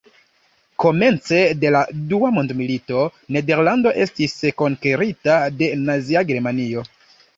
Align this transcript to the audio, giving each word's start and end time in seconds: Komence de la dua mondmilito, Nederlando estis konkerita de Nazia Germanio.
Komence 0.83 1.41
de 1.63 1.71
la 1.75 1.81
dua 2.13 2.31
mondmilito, 2.37 3.03
Nederlando 3.37 3.93
estis 4.07 4.35
konkerita 4.63 5.37
de 5.61 5.69
Nazia 5.91 6.25
Germanio. 6.33 6.89